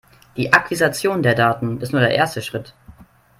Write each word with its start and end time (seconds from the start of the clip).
Die 0.35 0.51
Akquisition 0.51 1.21
der 1.21 1.35
Daten 1.35 1.79
ist 1.79 1.91
nur 1.91 2.01
der 2.01 2.15
erste 2.15 2.41
Schritt. 2.41 2.73